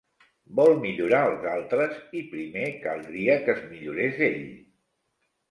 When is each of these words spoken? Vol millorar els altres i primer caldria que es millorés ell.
Vol 0.59 0.71
millorar 0.85 1.19
els 1.31 1.45
altres 1.51 1.99
i 2.21 2.23
primer 2.33 2.65
caldria 2.87 3.37
que 3.45 3.55
es 3.57 3.63
millorés 3.75 4.25
ell. 4.31 4.43